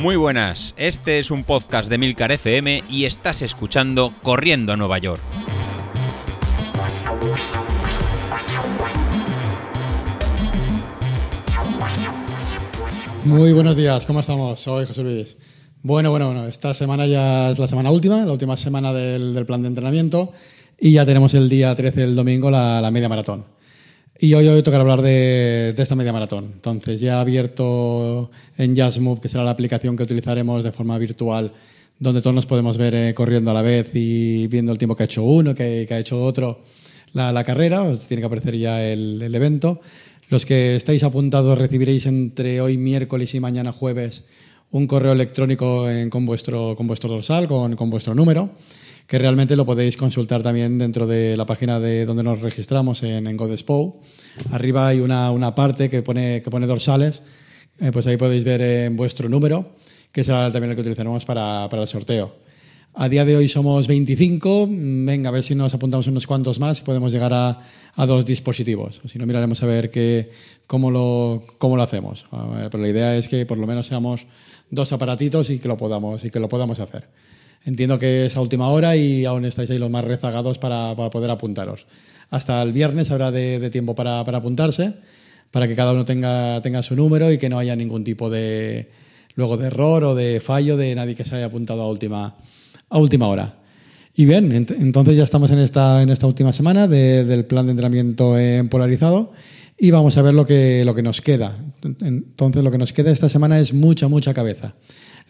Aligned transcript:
Muy 0.00 0.16
buenas, 0.16 0.74
este 0.78 1.18
es 1.18 1.30
un 1.30 1.44
podcast 1.44 1.90
de 1.90 1.98
Milcar 1.98 2.32
FM 2.32 2.84
y 2.88 3.04
estás 3.04 3.42
escuchando 3.42 4.14
Corriendo 4.22 4.72
a 4.72 4.76
Nueva 4.78 4.96
York. 4.96 5.20
Muy 13.26 13.52
buenos 13.52 13.76
días, 13.76 14.06
¿cómo 14.06 14.20
estamos? 14.20 14.58
Soy 14.58 14.86
José 14.86 15.02
Luis. 15.02 15.36
Bueno, 15.82 16.08
bueno, 16.08 16.28
bueno, 16.28 16.46
esta 16.46 16.72
semana 16.72 17.06
ya 17.06 17.50
es 17.50 17.58
la 17.58 17.68
semana 17.68 17.90
última, 17.90 18.24
la 18.24 18.32
última 18.32 18.56
semana 18.56 18.94
del, 18.94 19.44
plan 19.44 19.60
de 19.60 19.68
entrenamiento 19.68 20.32
y 20.78 20.92
ya 20.92 21.04
tenemos 21.04 21.34
el 21.34 21.50
día 21.50 21.74
13 21.74 22.00
del 22.00 22.16
domingo 22.16 22.50
la, 22.50 22.88
media 22.90 23.10
maratón. 23.10 23.44
Y 24.22 24.34
hoy, 24.34 24.46
hoy 24.48 24.62
tocará 24.62 24.82
hablar 24.82 25.00
de, 25.00 25.74
esta 25.78 25.96
media 25.96 26.12
maratón. 26.12 26.50
Entonces, 26.52 27.00
ya 27.00 27.22
abierto 27.22 28.30
en 28.58 28.76
JazzMove, 28.76 29.18
que 29.18 29.30
será 29.30 29.44
la 29.44 29.50
aplicación 29.52 29.96
que 29.96 30.02
utilizaremos 30.02 30.62
de 30.62 30.72
forma 30.72 30.98
virtual, 30.98 31.50
donde 31.98 32.20
todos 32.20 32.36
nos 32.36 32.44
podemos 32.44 32.76
ver 32.76 32.94
eh, 32.94 33.14
corriendo 33.14 33.50
a 33.50 33.54
la 33.54 33.62
vez 33.62 33.88
y 33.94 34.46
viendo 34.48 34.72
el 34.72 34.78
tiempo 34.78 34.94
que 34.94 35.04
ha 35.04 35.06
hecho 35.06 35.22
uno, 35.22 35.54
que, 35.54 35.88
ha 35.90 35.98
hecho 35.98 36.22
otro, 36.22 36.60
la, 37.14 37.42
carrera, 37.44 37.84
os 37.84 38.06
tiene 38.06 38.20
que 38.20 38.26
aparecer 38.26 38.58
ya 38.58 38.84
el, 38.84 39.34
evento. 39.34 39.80
Los 40.28 40.44
que 40.44 40.76
estáis 40.76 41.02
apuntados 41.02 41.56
recibiréis 41.56 42.04
entre 42.04 42.60
hoy 42.60 42.76
miércoles 42.76 43.34
y 43.34 43.40
mañana 43.40 43.72
jueves 43.72 44.24
un 44.70 44.86
correo 44.86 45.12
electrónico 45.12 45.86
con, 46.10 46.26
vuestro, 46.26 46.76
con 46.76 46.86
vuestro 46.86 47.08
dorsal, 47.08 47.48
con, 47.48 47.74
con, 47.74 47.88
vuestro 47.88 48.14
número, 48.14 48.50
que 49.10 49.18
realmente 49.18 49.56
lo 49.56 49.66
podéis 49.66 49.96
consultar 49.96 50.40
también 50.40 50.78
dentro 50.78 51.04
de 51.04 51.36
la 51.36 51.44
página 51.44 51.80
de 51.80 52.06
donde 52.06 52.22
nos 52.22 52.38
registramos 52.38 53.02
en, 53.02 53.26
en 53.26 53.36
Godespo. 53.36 54.00
Arriba 54.52 54.86
hay 54.86 55.00
una, 55.00 55.32
una, 55.32 55.52
parte 55.52 55.90
que 55.90 56.00
pone, 56.00 56.40
que 56.42 56.48
pone 56.48 56.68
dorsales, 56.68 57.24
eh, 57.80 57.90
pues 57.90 58.06
ahí 58.06 58.16
podéis 58.16 58.44
ver 58.44 58.60
en 58.60 58.96
vuestro 58.96 59.28
número, 59.28 59.74
que 60.12 60.22
será 60.22 60.48
también 60.52 60.70
el 60.70 60.76
que 60.76 60.82
utilizaremos 60.82 61.24
para, 61.24 61.66
para 61.68 61.82
el 61.82 61.88
sorteo. 61.88 62.36
A 62.94 63.08
día 63.08 63.24
de 63.24 63.36
hoy 63.36 63.48
somos 63.48 63.88
25. 63.88 64.68
Venga, 64.70 65.30
a 65.30 65.32
ver 65.32 65.42
si 65.42 65.56
nos 65.56 65.74
apuntamos 65.74 66.06
unos 66.06 66.28
cuantos 66.28 66.60
más 66.60 66.78
y 66.78 66.84
podemos 66.84 67.10
llegar 67.10 67.32
a, 67.34 67.66
a 67.96 68.06
dos 68.06 68.24
dispositivos. 68.24 69.00
Si 69.06 69.18
no, 69.18 69.26
miraremos 69.26 69.60
a 69.64 69.66
ver 69.66 69.90
qué, 69.90 70.30
cómo, 70.68 70.92
lo, 70.92 71.42
cómo 71.58 71.76
lo 71.76 71.82
hacemos. 71.82 72.26
Pero 72.30 72.78
la 72.78 72.88
idea 72.88 73.16
es 73.16 73.26
que 73.26 73.44
por 73.44 73.58
lo 73.58 73.66
menos 73.66 73.88
seamos 73.88 74.28
dos 74.70 74.92
aparatitos 74.92 75.50
y 75.50 75.58
que 75.58 75.66
lo 75.66 75.76
podamos, 75.76 76.24
y 76.24 76.30
que 76.30 76.38
lo 76.38 76.48
podamos 76.48 76.78
hacer. 76.78 77.08
Entiendo 77.64 77.98
que 77.98 78.26
es 78.26 78.36
a 78.36 78.40
última 78.40 78.68
hora 78.68 78.96
y 78.96 79.24
aún 79.24 79.44
estáis 79.44 79.70
ahí 79.70 79.78
los 79.78 79.90
más 79.90 80.04
rezagados 80.04 80.58
para, 80.58 80.94
para 80.96 81.10
poder 81.10 81.30
apuntaros. 81.30 81.86
Hasta 82.30 82.62
el 82.62 82.72
viernes 82.72 83.10
habrá 83.10 83.30
de, 83.30 83.58
de 83.58 83.70
tiempo 83.70 83.94
para, 83.94 84.24
para, 84.24 84.38
apuntarse, 84.38 84.94
para 85.50 85.68
que 85.68 85.76
cada 85.76 85.92
uno 85.92 86.04
tenga, 86.04 86.62
tenga 86.62 86.82
su 86.82 86.96
número 86.96 87.30
y 87.30 87.38
que 87.38 87.48
no 87.48 87.58
haya 87.58 87.76
ningún 87.76 88.04
tipo 88.04 88.30
de, 88.30 88.90
luego 89.34 89.56
de 89.56 89.66
error 89.66 90.04
o 90.04 90.14
de 90.14 90.40
fallo 90.40 90.76
de 90.76 90.94
nadie 90.94 91.14
que 91.14 91.24
se 91.24 91.36
haya 91.36 91.46
apuntado 91.46 91.82
a 91.82 91.90
última, 91.90 92.36
a 92.88 92.98
última 92.98 93.28
hora. 93.28 93.56
Y 94.14 94.24
bien, 94.24 94.52
entonces 94.52 95.16
ya 95.16 95.24
estamos 95.24 95.50
en 95.50 95.58
esta, 95.58 96.02
en 96.02 96.10
esta 96.10 96.26
última 96.26 96.52
semana 96.52 96.88
del 96.88 97.44
plan 97.44 97.66
de 97.66 97.72
entrenamiento 97.72 98.38
en 98.38 98.68
polarizado 98.68 99.32
y 99.78 99.90
vamos 99.90 100.16
a 100.18 100.22
ver 100.22 100.34
lo 100.34 100.44
que, 100.44 100.84
lo 100.84 100.94
que 100.94 101.02
nos 101.02 101.20
queda. 101.20 101.56
Entonces 101.82 102.62
lo 102.62 102.70
que 102.70 102.78
nos 102.78 102.92
queda 102.92 103.10
esta 103.10 103.28
semana 103.28 103.58
es 103.60 103.72
mucha, 103.72 104.08
mucha 104.08 104.34
cabeza. 104.34 104.74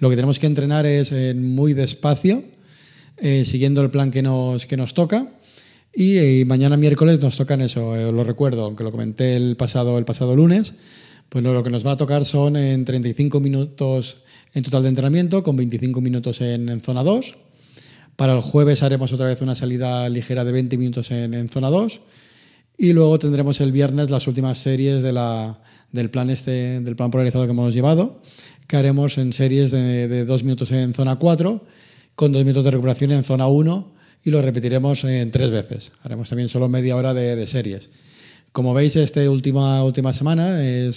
Lo 0.01 0.11
que 0.11 0.17
tenemos 0.17 0.39
que 0.39 0.47
entrenar 0.47 0.84
es 0.87 1.12
eh, 1.12 1.34
muy 1.34 1.73
despacio, 1.73 2.43
eh, 3.19 3.45
siguiendo 3.47 3.83
el 3.83 3.91
plan 3.91 4.11
que 4.11 4.23
nos, 4.23 4.67
que 4.67 4.77
nos 4.77 4.92
toca. 4.92 5.29
Y, 5.95 6.17
eh, 6.17 6.45
mañana 6.45 6.77
miércoles 6.77 7.20
nos 7.20 7.37
tocan 7.37 7.61
eso, 7.61 7.95
lo 8.11 8.25
recuerdo, 8.25 8.65
aunque 8.65 8.83
lo 8.83 8.91
comenté 8.91 9.37
el 9.37 9.57
pasado, 9.57 9.98
el 9.98 10.05
pasado 10.05 10.34
lunes, 10.34 10.75
pues 11.29 11.45
lo, 11.45 11.62
que 11.62 11.70
nos 11.70 11.87
va 11.87 11.92
a 11.92 11.97
tocar 11.97 12.25
son 12.25 12.57
en 12.57 12.84
35 12.84 13.39
minutos 13.39 14.23
en 14.55 14.65
total 14.65 14.83
de 14.83 14.89
entrenamiento, 14.89 15.45
con 15.45 15.57
25 15.57 16.01
minutos 16.01 16.41
en, 16.41 16.69
en 16.69 16.81
zona 16.81 17.05
2 17.05 17.37
para 18.20 18.35
el 18.35 18.42
jueves 18.42 18.83
haremos 18.83 19.14
otra 19.14 19.29
vez 19.29 19.41
una 19.41 19.55
salida 19.55 20.07
ligera 20.11 20.45
de 20.45 20.53
20 20.53 20.77
minutos 20.77 21.11
en, 21.11 21.48
zona 21.48 21.70
2 21.70 22.03
y 22.77 22.92
luego 22.92 23.19
tendremos 23.19 23.63
el 23.63 23.73
viernes 23.73 24.11
las 24.11 24.27
últimas 24.27 24.58
series 24.58 25.03
de 25.03 25.11
la, 25.11 25.63
del, 25.92 26.11
plan 26.11 26.30
este, 26.30 26.80
del 26.80 26.96
plan 26.96 27.11
polarizado 27.11 27.45
que 27.45 27.51
hemos 27.51 27.74
llevado, 27.74 28.23
que 28.67 28.77
haremos 28.77 29.18
en 29.18 29.33
series 29.33 29.70
de, 29.70 30.24
2 30.24 30.45
minutos 30.45 30.70
en 30.73 30.95
zona 30.95 31.17
4 31.17 31.64
con 32.14 32.33
2 32.33 32.45
minutos 32.45 32.64
de 32.64 32.70
recuperación 32.70 33.12
en 33.12 33.24
zona 33.24 33.46
1 33.46 33.92
y 34.24 34.30
lo 34.30 34.42
repetiremos 34.42 35.05
en 35.05 35.30
tres 35.30 35.50
veces. 35.50 35.92
Haremos 36.02 36.29
también 36.29 36.48
solo 36.48 36.68
media 36.68 36.96
hora 36.96 37.14
de, 37.14 37.46
series. 37.46 37.90
Como 38.52 38.74
veis, 38.74 38.95
esta 38.96 39.29
última, 39.30 39.83
última 39.84 40.12
semana 40.12 40.62
es, 40.64 40.96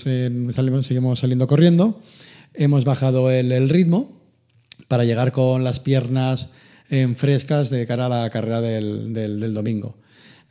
salimos, 0.53 0.85
seguimos 0.85 1.19
saliendo 1.19 1.47
corriendo. 1.47 2.01
Hemos 2.53 2.83
bajado 2.83 3.31
el, 3.31 3.69
ritmo 3.69 4.21
para 4.87 5.05
llegar 5.05 5.31
con 5.31 5.63
las 5.63 5.79
piernas 5.79 6.49
en 6.89 7.15
frescas 7.15 7.69
de 7.69 7.87
cara 7.87 8.07
a 8.07 8.09
la 8.09 8.29
carrera 8.29 8.61
del, 8.61 9.13
del, 9.13 9.53
domingo. 9.53 9.95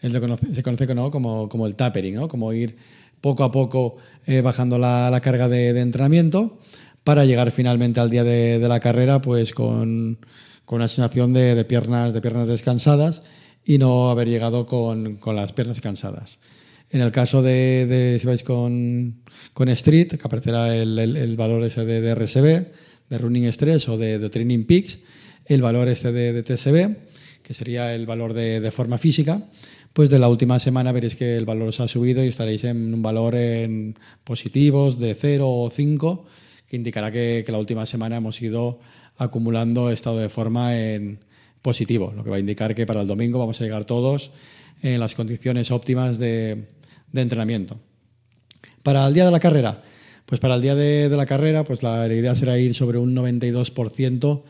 se 0.01 0.63
conoce 0.63 0.87
como, 1.11 1.49
como, 1.49 1.67
el 1.67 1.77
tapering, 1.77 2.15
¿no? 2.15 2.29
como 2.29 2.53
ir 2.53 2.77
poco 3.23 3.45
a 3.45 3.51
poco 3.51 3.97
eh, 4.27 4.43
bajando 4.43 4.79
la, 4.79 5.11
la 5.11 5.23
carga 5.23 5.49
de, 5.49 5.73
de, 5.73 5.81
entrenamiento 5.81 6.59
para 7.05 7.25
llegar 7.25 7.51
finalmente 7.51 8.01
al 8.01 8.11
día 8.11 8.25
de, 8.25 8.59
de 8.59 8.69
la 8.69 8.81
carrera 8.81 9.23
pues 9.23 9.55
con, 9.55 10.19
con 10.67 10.77
una 10.77 10.89
sensación 10.89 11.33
de, 11.33 11.55
de, 11.55 11.65
piernas, 11.65 12.13
de 12.13 12.21
piernas 12.21 12.49
descansadas 12.49 13.23
y 13.65 13.79
no 13.79 14.11
haber 14.11 14.29
llegado 14.29 14.67
con, 14.67 15.17
con 15.17 15.37
las 15.37 15.53
piernas 15.53 15.81
cansadas. 15.81 16.39
En 16.91 17.01
el 17.01 17.11
caso 17.11 17.43
de, 17.43 18.19
si 18.21 18.27
vais 18.27 18.43
con, 18.43 19.23
con, 19.55 19.69
Street, 19.71 20.09
que 20.09 20.21
aparecerá 20.23 20.77
el, 20.77 20.99
el, 20.99 21.37
valor 21.37 21.65
ese 21.65 21.87
de, 21.87 22.15
RSB, 22.15 22.67
de 23.09 23.19
Running 23.19 23.51
Stress 23.51 23.89
o 23.89 23.97
de, 23.97 24.29
Training 24.29 24.65
Peaks, 24.65 24.99
el 25.47 25.63
valor 25.63 25.89
este 25.89 26.13
de, 26.13 26.43
TSB, 26.43 27.43
que 27.43 27.55
sería 27.55 27.95
el 27.95 28.05
valor 28.05 28.35
de, 28.35 28.71
forma 28.71 28.99
física, 28.99 29.49
pues 29.93 30.09
de 30.09 30.19
la 30.19 30.29
última 30.29 30.59
semana 30.59 30.93
veréis 30.93 31.17
que 31.17 31.37
el 31.37 31.45
valor 31.45 31.69
os 31.69 31.81
ha 31.81 31.89
subido 31.89 32.25
y 32.25 32.29
estaréis 32.29 32.65
en 32.65 32.95
un 32.95 33.03
valor 33.03 33.35
en 33.35 33.99
positivos 34.25 34.99
de 34.99 35.15
0 35.15 35.49
o 35.49 35.71
5, 35.71 36.27
que 36.67 36.77
indicará 36.77 37.13
que, 37.13 37.45
la 37.47 37.59
última 37.59 37.85
semana 37.85 38.17
hemos 38.17 38.41
ido 38.41 38.81
acumulando 39.19 39.91
estado 39.91 40.19
de 40.19 40.31
forma 40.31 40.79
en 40.79 41.19
positivo, 41.61 42.13
lo 42.17 42.25
que 42.25 42.31
va 42.31 42.37
a 42.37 42.41
indicar 42.41 42.75
que 42.75 42.87
para 42.87 43.03
el 43.03 43.07
domingo 43.07 43.39
vamos 43.39 43.61
a 43.61 43.65
llegar 43.65 43.85
todos 43.85 44.33
en 44.83 44.99
las 44.99 45.15
condiciones 45.15 45.71
óptimas 45.71 46.19
de, 46.19 46.65
entrenamiento. 47.15 47.79
Para 48.83 49.07
el 49.07 49.15
día 49.15 49.27
de 49.27 49.31
la 49.31 49.41
carrera, 49.41 49.83
pues 50.25 50.41
para 50.41 50.55
el 50.55 50.63
día 50.63 50.75
de, 50.75 51.09
la 51.11 51.27
carrera, 51.27 51.65
pues 51.65 51.83
la, 51.83 52.07
idea 52.07 52.35
será 52.35 52.59
ir 52.59 52.75
sobre 52.75 52.97
un 52.97 53.15
92% 53.15 54.43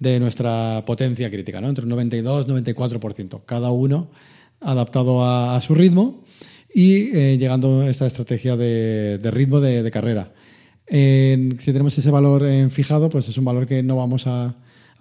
de 0.00 0.20
nuestra 0.20 0.82
potencia 0.84 1.30
crítica, 1.30 1.60
¿no? 1.60 1.68
entre 1.68 1.84
un 1.84 1.90
92 1.90 2.46
y 2.46 2.50
94%, 2.50 3.42
cada 3.46 3.70
uno 3.70 4.10
adaptado 4.60 5.24
a, 5.24 5.60
su 5.60 5.74
ritmo 5.74 6.24
y 6.74 7.16
eh, 7.16 7.36
llegando 7.38 7.80
a 7.80 7.90
esta 7.90 8.06
estrategia 8.06 8.56
de, 8.56 9.20
ritmo 9.30 9.60
de, 9.60 9.90
carrera. 9.90 10.32
si 10.88 11.56
tenemos 11.72 11.96
ese 11.96 12.10
valor 12.10 12.44
fijado, 12.70 13.08
pues 13.08 13.28
es 13.28 13.38
un 13.38 13.44
valor 13.44 13.66
que 13.66 13.82
no 13.82 13.96
vamos 13.96 14.26
a, 14.26 14.56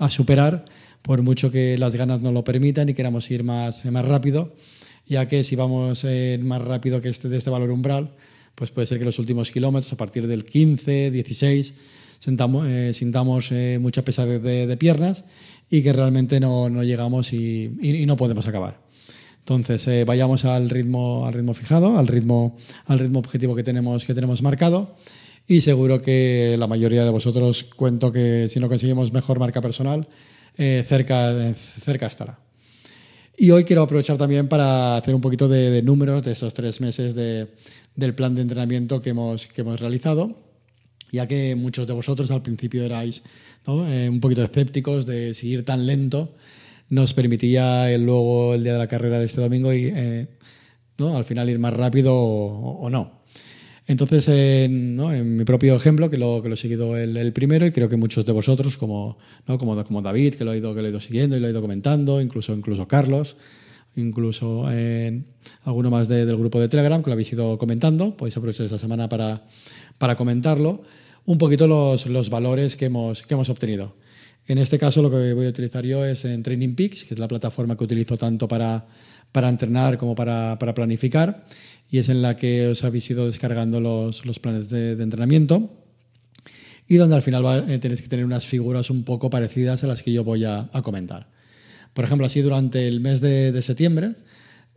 superar 0.09 0.65
por 1.01 1.21
mucho 1.21 1.49
que 1.49 1.77
las 1.77 1.95
ganas 1.95 2.21
no 2.21 2.31
lo 2.31 2.43
permitan 2.43 2.89
y 2.89 2.93
queramos 2.93 3.29
ir 3.31 3.43
más, 3.43 3.85
más 3.85 4.05
rápido, 4.05 4.53
ya 5.07 5.27
que 5.27 5.43
si 5.43 5.55
vamos 5.55 6.05
más 6.41 6.61
rápido 6.61 7.01
que 7.01 7.09
este, 7.09 7.29
de 7.29 7.37
este 7.37 7.49
valor 7.49 7.71
umbral, 7.71 8.11
pues 8.57 8.71
puede 8.71 8.87
ser 8.87 8.97
que 8.97 9.05
los 9.05 9.19
últimos 9.19 9.51
kilómetros, 9.51 9.93
a 9.93 9.97
partir 9.97 10.25
del 10.25 10.43
15, 10.43 11.11
16, 11.11 11.73
sentamos, 12.17 12.67
eh, 12.67 12.91
sintamos 12.95 13.51
eh, 13.51 13.77
mucha 13.79 14.03
pesadez 14.03 14.41
de, 14.41 14.77
piernas 14.77 15.25
y 15.69 15.83
que 15.83 15.93
realmente 15.93 16.39
no, 16.39 16.67
no 16.67 16.83
llegamos 16.83 17.33
y, 17.33 17.69
no 18.07 18.15
podemos 18.15 18.47
acabar. 18.47 18.86
Entonces, 19.47 19.87
eh, 19.87 20.03
vayamos 20.03 20.43
al 20.43 20.69
ritmo, 20.69 21.25
al 21.25 21.33
ritmo 21.33 21.53
fijado, 21.53 21.97
al 21.97 22.07
ritmo, 22.07 22.57
al 22.85 22.99
ritmo 22.99 23.19
objetivo 23.19 23.55
que 23.55 23.63
tenemos, 23.63 24.03
que 24.03 24.13
tenemos 24.13 24.41
marcado 24.41 24.97
y 25.47 25.61
seguro 25.61 26.01
que 26.01 26.57
la 26.59 26.67
mayoría 26.67 27.05
de 27.05 27.11
vosotros 27.11 27.63
cuento 27.63 28.11
que 28.11 28.49
si 28.49 28.59
no 28.59 28.67
conseguimos 28.67 29.13
mejor 29.13 29.39
marca 29.39 29.61
personal, 29.61 30.07
cerca, 30.57 31.55
cerca 31.55 32.07
estará. 32.07 32.39
Y 33.37 33.51
hoy 33.51 33.63
quiero 33.63 33.83
aprovechar 33.83 34.17
también 34.17 34.49
para 34.49 34.97
hacer 34.97 35.15
un 35.15 35.21
poquito 35.21 35.47
de, 35.47 35.71
de 35.71 35.81
números 35.81 36.23
de 36.23 36.33
esos 36.33 36.53
tres 36.53 36.81
meses 36.81 37.15
de, 37.15 37.47
del 37.95 38.15
plan 38.15 38.35
de 38.35 38.41
entrenamiento 38.41 39.01
que 39.01 39.11
hemos, 39.11 39.47
que 39.47 39.61
hemos 39.61 39.79
realizado 39.79 40.35
ya 41.11 41.27
que 41.27 41.55
muchos 41.55 41.87
de 41.87 41.93
vosotros 41.93 42.31
al 42.31 42.41
principio 42.41 42.83
erais 42.83 43.21
eh, 43.67 44.07
un 44.09 44.19
poquito 44.19 44.43
escépticos 44.43 45.05
de 45.05 45.33
seguir 45.33 45.65
tan 45.65 45.85
lento, 45.85 46.35
nos 46.89 47.13
permitía 47.13 47.91
el, 47.91 48.05
luego 48.05 48.53
el 48.53 48.63
día 48.63 48.73
de 48.73 48.79
la 48.79 48.87
carrera 48.87 49.19
de 49.19 49.25
este 49.25 49.41
domingo 49.41 49.73
y 49.73 49.91
eh, 49.93 50.27
¿no? 50.97 51.17
al 51.17 51.23
final 51.23 51.49
ir 51.49 51.59
más 51.59 51.73
rápido 51.73 52.15
o, 52.15 52.89
no. 52.89 53.17
Entonces, 53.85 54.27
en, 54.27 55.37
mi 55.37 55.45
propio 55.45 55.75
ejemplo, 55.75 56.09
que 56.09 56.17
lo, 56.17 56.41
que 56.41 56.49
lo 56.49 56.55
he 56.55 56.57
seguido 56.57 56.97
el, 56.97 57.31
primero, 57.31 57.65
y 57.65 57.71
creo 57.71 57.87
que 57.87 57.95
muchos 57.95 58.25
de 58.25 58.33
vosotros, 58.33 58.77
como, 58.77 59.17
¿no? 59.47 59.57
como, 59.57 59.81
como 59.85 60.01
David, 60.01 60.35
que 60.35 60.43
lo, 60.43 60.53
he 60.53 60.57
ido, 60.57 60.75
que 60.75 60.81
lo 60.81 60.87
he 60.87 60.91
ido 60.91 60.99
siguiendo 60.99 61.37
y 61.37 61.39
lo 61.39 61.47
he 61.47 61.51
ido 61.51 61.61
comentando, 61.61 62.19
incluso, 62.19 62.53
incluso 62.53 62.85
Carlos, 62.87 63.37
incluso 63.95 64.69
en 64.69 65.25
alguno 65.63 65.89
más 65.89 66.09
del 66.09 66.35
grupo 66.35 66.59
de 66.59 66.67
Telegram, 66.67 67.01
que 67.01 67.09
lo 67.09 67.13
habéis 67.13 67.31
ido 67.31 67.57
comentando, 67.57 68.17
podéis 68.17 68.35
aprovechar 68.35 68.65
esta 68.65 68.77
semana 68.77 69.07
para, 69.07 69.45
para 69.97 70.17
comentarlo. 70.17 70.83
un 71.25 71.37
poquito 71.37 71.65
los, 71.67 72.07
los 72.07 72.29
valores 72.29 72.75
que 72.75 72.85
hemos, 72.85 73.23
que 73.23 73.33
hemos 73.35 73.49
obtenido. 73.49 73.95
En 74.47 74.57
este 74.59 74.79
caso 74.79 75.01
lo 75.01 75.11
que 75.11 75.33
voy 75.33 75.45
a 75.45 75.49
utilizar 75.49 75.85
yo 75.85 76.05
es 76.05 76.23
en 76.23 76.41
Training 76.41 76.73
Peaks, 76.73 77.03
que 77.03 77.13
es 77.13 77.19
la 77.19 77.27
plataforma 77.27 77.75
que 77.75 77.83
utilizo 77.83 78.17
tanto 78.17 78.47
para, 78.47 78.87
para 79.33 79.49
entrenar 79.49 79.97
como 79.97 80.15
para, 80.15 80.57
para, 80.57 80.73
planificar, 80.73 81.45
y 81.91 81.97
es 81.97 82.07
en 82.07 82.21
la 82.21 82.37
que 82.37 82.67
os 82.67 82.83
habéis 82.85 83.09
ido 83.09 83.27
descargando 83.27 83.81
los, 83.81 84.25
los 84.25 84.39
planes 84.39 84.69
de, 84.69 84.91
entrenamiento, 85.03 85.69
y 86.87 86.95
donde 86.95 87.17
al 87.17 87.21
final 87.21 87.65
eh, 87.69 87.77
tenéis 87.79 88.01
que 88.01 88.07
tener 88.07 88.23
unas 88.23 88.45
figuras 88.45 88.89
un 88.89 89.03
poco 89.03 89.29
parecidas 89.29 89.83
a 89.83 89.87
las 89.87 90.01
que 90.01 90.13
yo 90.13 90.23
voy 90.23 90.45
a, 90.45 90.69
comentar. 90.81 91.27
Por 91.93 92.05
ejemplo, 92.05 92.25
así 92.25 92.41
durante 92.41 92.87
el 92.87 93.01
mes 93.01 93.19
de, 93.19 93.61
septiembre, 93.61 94.15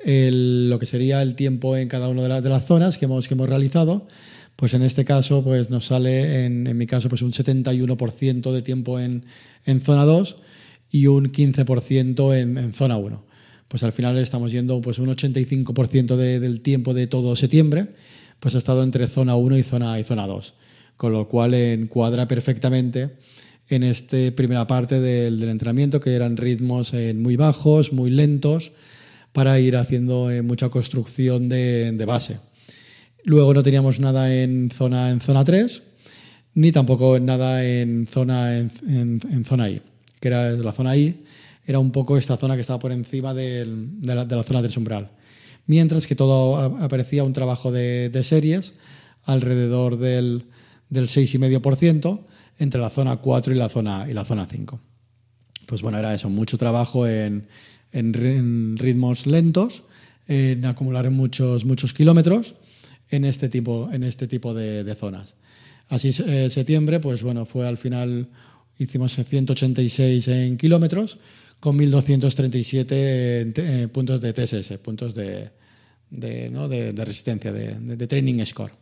lo 0.04 0.78
que 0.80 0.86
sería 0.86 1.22
el 1.22 1.36
tiempo 1.36 1.76
en 1.76 1.86
cada 1.86 2.08
una 2.08 2.22
de, 2.22 2.28
la, 2.28 2.40
de 2.40 2.48
las 2.48 2.66
zonas 2.66 2.98
que 2.98 3.04
hemos, 3.04 3.28
que 3.28 3.34
hemos 3.34 3.48
realizado, 3.48 4.08
pues 4.56 4.74
en 4.74 4.82
este 4.82 5.04
caso 5.04 5.42
pues 5.42 5.70
nos 5.70 5.86
sale, 5.86 6.44
en, 6.44 6.76
mi 6.76 6.86
caso, 6.86 7.08
pues 7.08 7.22
un 7.22 7.32
71% 7.32 8.52
de 8.52 8.62
tiempo 8.62 9.00
en, 9.00 9.24
zona 9.80 10.04
2 10.04 10.36
y 10.90 11.06
un 11.06 11.32
15% 11.32 12.36
en, 12.36 12.58
en, 12.58 12.72
zona 12.74 12.96
1. 12.96 13.24
Pues 13.68 13.82
al 13.82 13.92
final 13.92 14.18
estamos 14.18 14.52
yendo 14.52 14.80
pues 14.82 14.98
un 14.98 15.08
85% 15.08 16.16
de, 16.16 16.40
del 16.40 16.60
tiempo 16.60 16.92
de 16.92 17.06
todo 17.06 17.36
septiembre, 17.36 17.88
pues 18.40 18.54
ha 18.54 18.58
estado 18.58 18.82
entre 18.82 19.06
zona 19.06 19.36
1 19.36 19.58
y 19.58 19.62
zona, 19.62 20.00
y 20.00 20.04
zona 20.04 20.26
2, 20.26 20.54
con 20.96 21.12
lo 21.12 21.28
cual 21.28 21.54
encuadra 21.54 22.26
perfectamente 22.26 23.10
en 23.70 23.84
esta 23.84 24.16
primera 24.34 24.66
parte 24.66 25.00
del, 25.00 25.42
entrenamiento, 25.44 26.00
que 26.00 26.14
eran 26.14 26.36
ritmos 26.36 26.92
eh, 26.92 27.14
muy 27.14 27.36
bajos, 27.36 27.92
muy 27.92 28.10
lentos, 28.10 28.72
para 29.32 29.60
ir 29.60 29.76
haciendo 29.76 30.30
eh, 30.30 30.42
mucha 30.42 30.68
construcción 30.70 31.48
de, 31.48 32.04
base. 32.04 32.38
Luego 33.24 33.54
no 33.54 33.62
teníamos 33.62 34.00
nada 34.00 34.34
en 34.34 34.70
zona, 34.70 35.10
en 35.10 35.20
zona 35.20 35.44
3, 35.44 35.82
ni 36.54 36.72
tampoco 36.72 37.18
nada 37.20 37.64
en 37.64 38.06
zona, 38.06 38.56
en, 38.58 39.44
zona 39.44 39.70
I, 39.70 39.82
que 40.20 40.28
era 40.28 40.52
la 40.52 40.72
zona 40.72 40.96
I, 40.96 41.24
era 41.66 41.78
un 41.78 41.92
poco 41.92 42.16
esta 42.16 42.36
zona 42.36 42.54
que 42.54 42.62
estaba 42.62 42.78
por 42.78 42.92
encima 42.92 43.34
de, 43.34 43.66
la, 44.02 44.42
zona 44.42 44.62
del 44.62 44.76
umbral. 44.76 45.10
Mientras 45.66 46.06
que 46.06 46.16
todo 46.16 46.56
aparecía 46.56 47.22
un 47.22 47.32
trabajo 47.32 47.70
de, 47.70 48.08
de 48.08 48.24
series 48.24 48.72
alrededor 49.24 49.98
del, 49.98 50.46
del 50.88 51.08
6,5% 51.08 52.20
entre 52.58 52.80
la 52.80 52.90
zona 52.90 53.16
4 53.18 53.54
y 53.54 53.56
la 53.56 53.68
zona, 53.68 54.06
y 54.10 54.14
la 54.14 54.24
zona 54.24 54.46
5. 54.46 54.80
Pues 55.66 55.82
bueno, 55.82 55.98
era 55.98 56.14
eso, 56.14 56.28
mucho 56.28 56.58
trabajo 56.58 57.06
en, 57.06 57.46
en 57.92 58.76
ritmos 58.76 59.26
lentos, 59.26 59.84
en 60.26 60.64
acumular 60.64 61.10
muchos, 61.10 61.64
muchos 61.64 61.92
kilómetros 61.92 62.54
en 63.10 63.24
este 63.24 63.48
tipo, 63.48 63.88
en 63.92 64.04
este 64.04 64.26
tipo 64.26 64.54
de, 64.54 64.94
zonas. 64.94 65.34
Así, 65.88 66.12
eh, 66.26 66.48
septiembre, 66.50 67.00
pues 67.00 67.22
bueno, 67.22 67.44
fue 67.44 67.66
al 67.66 67.76
final, 67.76 68.28
hicimos 68.78 69.14
186 69.14 70.28
en 70.28 70.56
kilómetros 70.56 71.18
con 71.60 71.78
1.237 71.78 72.86
eh, 72.90 73.88
puntos 73.92 74.20
de 74.20 74.32
TSS, 74.32 74.78
puntos 74.78 75.14
de, 75.14 75.50
¿no? 76.50 76.68
de, 76.68 76.92
resistencia, 76.92 77.52
de, 77.52 78.06
training 78.06 78.44
score. 78.46 78.72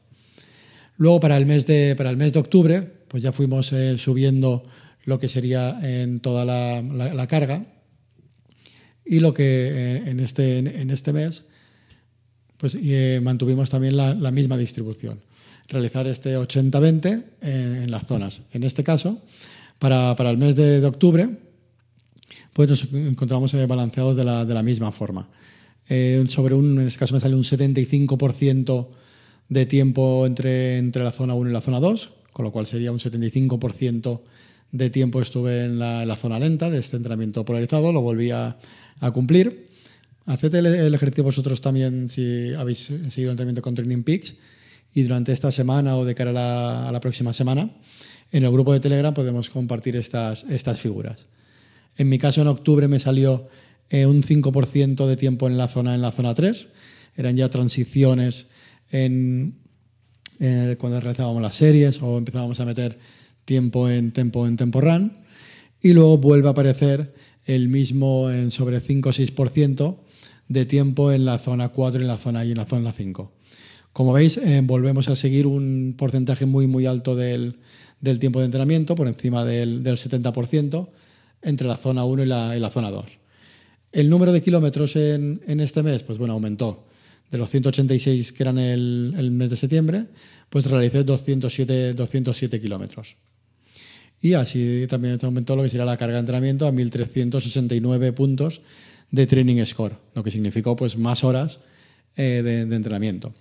Luego, 0.96 1.20
para 1.20 1.36
el 1.36 1.46
mes 1.46 1.66
de, 1.66 1.94
para 1.96 2.10
el 2.10 2.16
mes 2.16 2.32
de 2.32 2.38
octubre, 2.38 2.82
pues 3.08 3.22
ya 3.22 3.32
fuimos 3.32 3.72
eh, 3.72 3.98
subiendo 3.98 4.64
lo 5.04 5.18
que 5.18 5.28
sería 5.28 5.78
en 5.82 6.20
toda 6.20 6.44
la, 6.44 6.82
la, 6.82 7.14
la 7.14 7.26
carga. 7.26 7.66
Y 9.04 9.20
lo 9.20 9.32
que 9.32 9.44
eh, 9.44 10.02
en, 10.06 10.20
este, 10.20 10.58
en 10.58 10.90
este 10.90 11.12
mes, 11.12 11.44
pues 12.58 12.76
eh, 12.80 13.20
mantuvimos 13.22 13.70
también 13.70 13.96
la, 13.96 14.30
misma 14.30 14.58
distribución 14.58 15.20
realizar 15.68 16.06
este 16.06 16.36
80-20 16.36 17.24
en, 17.42 17.90
las 17.90 18.06
zonas. 18.06 18.42
En 18.52 18.64
este 18.64 18.82
caso, 18.82 19.20
para, 19.78 20.16
para 20.16 20.30
el 20.30 20.38
mes 20.38 20.56
de, 20.56 20.84
octubre, 20.84 21.28
pues 22.52 22.68
nos 22.68 22.92
encontramos 22.92 23.54
eh, 23.54 23.66
balanceados 23.66 24.16
de 24.16 24.24
la, 24.24 24.44
de 24.44 24.54
la 24.54 24.62
misma 24.62 24.92
forma. 24.92 25.28
Eh, 25.88 26.24
sobre 26.28 26.54
un, 26.54 26.80
en 26.80 26.86
este 26.86 26.98
caso 26.98 27.14
me 27.14 27.20
sale 27.20 27.34
un 27.34 27.44
75% 27.44 28.88
de 29.48 29.66
tiempo 29.66 30.26
entre, 30.26 30.78
entre 30.78 31.04
la 31.04 31.12
zona 31.12 31.34
1 31.34 31.50
y 31.50 31.52
la 31.52 31.60
zona 31.60 31.80
2, 31.80 32.10
con 32.32 32.44
lo 32.44 32.50
cual 32.50 32.66
sería 32.66 32.90
un 32.90 32.98
75% 32.98 34.20
de 34.72 34.90
tiempo 34.90 35.20
estuve 35.20 35.64
en 35.64 35.78
la, 35.78 36.02
en 36.02 36.08
la, 36.08 36.16
zona 36.16 36.38
lenta 36.38 36.70
de 36.70 36.78
este 36.78 36.96
entrenamiento 36.96 37.44
polarizado, 37.44 37.92
lo 37.92 38.00
volví 38.00 38.30
a 38.30 38.56
cumplir. 39.12 39.68
Haced 40.28 40.54
el, 40.56 40.94
ejercicio 40.94 41.24
vosotros 41.24 41.62
también 41.62 42.10
si 42.10 42.52
habéis 42.52 42.80
seguido 42.80 43.30
el 43.30 43.30
entrenamiento 43.30 43.62
con 43.62 43.74
Training 43.74 44.02
Peaks 44.02 44.34
y 44.92 45.02
durante 45.02 45.32
esta 45.32 45.50
semana 45.50 45.96
o 45.96 46.04
de 46.04 46.14
cara 46.14 46.86
a 46.86 46.92
la, 46.92 47.00
próxima 47.00 47.32
semana, 47.32 47.70
en 48.30 48.44
el 48.44 48.50
grupo 48.50 48.74
de 48.74 48.80
Telegram 48.80 49.14
podemos 49.14 49.48
compartir 49.48 49.96
estas, 49.96 50.44
estas 50.50 50.78
figuras. 50.80 51.24
En 51.96 52.10
mi 52.10 52.18
caso, 52.18 52.42
en 52.42 52.48
octubre 52.48 52.88
me 52.88 53.00
salió 53.00 53.48
eh, 53.88 54.04
un 54.04 54.22
5% 54.22 55.06
de 55.06 55.16
tiempo 55.16 55.46
en 55.46 55.56
la 55.56 55.66
zona 55.66 55.94
en 55.94 56.02
la 56.02 56.12
zona 56.12 56.34
3. 56.34 56.66
Eran 57.16 57.34
ya 57.34 57.48
transiciones 57.48 58.48
en, 58.90 59.54
cuando 60.76 61.00
realizábamos 61.00 61.40
las 61.40 61.56
series 61.56 62.02
o 62.02 62.18
empezábamos 62.18 62.60
a 62.60 62.66
meter 62.66 62.98
tiempo 63.46 63.88
en 63.88 64.12
tempo 64.12 64.46
en 64.46 64.58
tempo 64.58 64.82
run. 64.82 65.10
Y 65.80 65.94
luego 65.94 66.18
vuelve 66.18 66.48
a 66.48 66.50
aparecer 66.50 67.14
el 67.46 67.70
mismo 67.70 68.30
en 68.30 68.50
sobre 68.50 68.80
5 68.82 69.08
o 69.08 69.12
6% 69.12 70.07
de 70.48 70.66
tiempo 70.66 71.12
en 71.12 71.24
la 71.24 71.38
zona 71.38 71.68
4 71.68 72.00
y 72.00 72.02
en 72.02 72.08
la 72.08 72.16
zona 72.16 72.44
y 72.44 72.52
en 72.52 72.56
la 72.58 72.64
zona 72.64 72.92
5. 72.92 73.32
Como 73.92 74.12
veis, 74.12 74.36
eh, 74.38 74.60
volvemos 74.62 75.08
a 75.08 75.16
seguir 75.16 75.46
un 75.46 75.94
porcentaje 75.96 76.46
muy, 76.46 76.66
muy 76.66 76.86
alto 76.86 77.16
del, 77.16 77.56
del 78.00 78.18
tiempo 78.18 78.38
de 78.38 78.46
entrenamiento, 78.46 78.94
por 78.94 79.08
encima 79.08 79.44
del, 79.44 79.82
del 79.82 79.96
70%, 79.96 80.88
entre 81.42 81.66
la 81.66 81.76
zona 81.76 82.04
1 82.04 82.22
y 82.22 82.26
la, 82.26 82.56
y 82.56 82.60
la, 82.60 82.70
zona 82.70 82.90
2. 82.90 83.18
El 83.92 84.10
número 84.10 84.32
de 84.32 84.42
kilómetros 84.42 84.96
en, 84.96 85.40
en, 85.46 85.60
este 85.60 85.82
mes, 85.82 86.02
pues 86.02 86.18
bueno, 86.18 86.34
aumentó. 86.34 86.86
De 87.30 87.38
los 87.38 87.50
186 87.50 88.32
que 88.32 88.42
eran 88.42 88.58
el, 88.58 89.14
el 89.18 89.30
mes 89.30 89.50
de 89.50 89.56
septiembre, 89.56 90.06
pues 90.48 90.64
realicé 90.66 91.04
207, 91.04 91.94
207 91.94 92.60
kilómetros. 92.60 93.16
Y 94.20 94.32
así 94.34 94.86
también 94.88 95.18
aumentó 95.22 95.54
lo 95.54 95.62
que 95.62 95.70
será 95.70 95.84
la 95.84 95.96
carga 95.96 96.14
de 96.14 96.20
entrenamiento 96.20 96.66
a 96.66 96.72
1.369 96.72 98.12
puntos 98.14 98.62
de 99.10 99.26
training 99.26 99.64
score, 99.64 99.96
lo 100.14 100.22
que 100.22 100.30
significó 100.30 100.76
pues 100.76 100.96
más 100.96 101.24
horas 101.24 101.60
eh, 102.16 102.42
de, 102.44 102.74
entrenamiento 102.74 103.34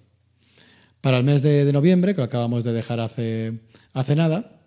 para 1.01 1.17
el 1.17 1.23
mes 1.23 1.41
de, 1.41 1.71
noviembre, 1.71 2.13
que 2.13 2.21
lo 2.21 2.25
acabamos 2.25 2.63
de 2.63 2.73
dejar 2.73 2.99
hace, 2.99 3.59
hace 3.93 4.15
nada. 4.15 4.59